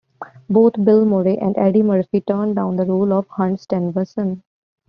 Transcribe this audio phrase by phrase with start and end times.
[0.49, 4.41] Both Bill Murray and Eddie Murphy turned down the role of Hunt Stevenson.